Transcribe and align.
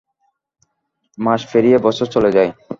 মাস 1.17 1.41
পেরিয়ে 1.51 1.77
বছর 1.85 2.07
চলে 2.13 2.29
যায়। 2.35 2.51